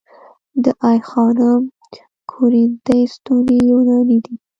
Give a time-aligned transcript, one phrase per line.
[0.63, 1.61] د آی خانم
[2.31, 4.35] کورینتی ستونې یوناني دي